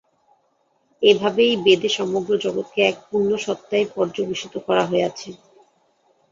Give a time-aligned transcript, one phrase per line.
[1.01, 5.29] এইভাবেই বেদে সমগ্র জগৎকে এক পূর্ণ সত্তায় পর্যবসিত করা হইয়াছে।